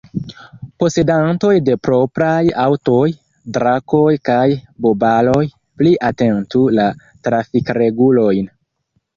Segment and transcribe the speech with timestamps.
[0.83, 3.03] Posedantoj de propraj aŭtoj–
[3.59, 4.47] Drakoj kaj
[4.87, 5.45] Bubaloj–
[5.83, 6.89] pli atentu la
[7.29, 8.51] trafikregulojn.